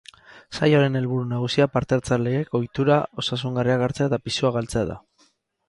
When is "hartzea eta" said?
3.89-4.23